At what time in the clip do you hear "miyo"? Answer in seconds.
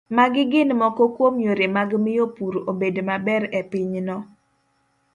2.03-2.25